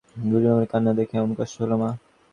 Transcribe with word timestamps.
খুড়িমার 0.21 0.65
কান্না 0.71 0.91
দেখে 0.99 1.15
এমন 1.17 1.31
কষ্ট 1.39 1.55
হল 1.61 1.71
মা! 1.81 1.89